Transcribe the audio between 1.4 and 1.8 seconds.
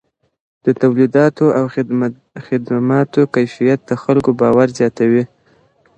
او